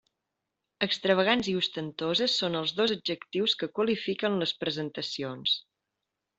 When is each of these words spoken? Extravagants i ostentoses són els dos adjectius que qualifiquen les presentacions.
Extravagants 0.85 1.49
i 1.51 1.55
ostentoses 1.59 2.39
són 2.43 2.61
els 2.61 2.75
dos 2.81 2.95
adjectius 2.97 3.55
que 3.61 3.71
qualifiquen 3.79 4.41
les 4.43 4.59
presentacions. 4.65 5.59